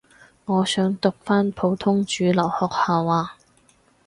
[0.45, 3.33] 我想讀返普通主流學校呀